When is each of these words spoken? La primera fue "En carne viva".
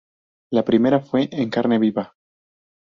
La 0.51 0.65
primera 0.65 0.99
fue 0.99 1.29
"En 1.31 1.51
carne 1.51 1.77
viva". 1.77 2.15